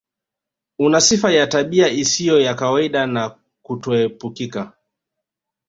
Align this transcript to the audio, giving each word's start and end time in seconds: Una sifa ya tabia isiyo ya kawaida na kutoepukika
Una 0.79 1.01
sifa 1.01 1.31
ya 1.31 1.47
tabia 1.47 1.89
isiyo 1.89 2.41
ya 2.41 2.53
kawaida 2.55 3.07
na 3.07 3.39
kutoepukika 3.61 4.73